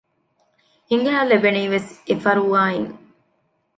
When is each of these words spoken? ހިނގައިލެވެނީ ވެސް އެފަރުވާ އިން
ހިނގައިލެވެނީ 0.89 1.63
ވެސް 1.73 1.89
އެފަރުވާ 2.07 2.61
އިން 2.71 2.91